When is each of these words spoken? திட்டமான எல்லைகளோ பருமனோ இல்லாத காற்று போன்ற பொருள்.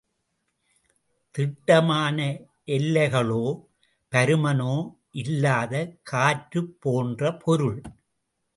திட்டமான 1.35 2.17
எல்லைகளோ 2.67 3.45
பருமனோ 4.13 4.75
இல்லாத 5.11 5.73
காற்று 6.03 6.63
போன்ற 6.79 7.37
பொருள். 7.37 7.79